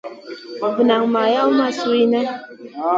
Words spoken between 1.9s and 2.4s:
nʼa.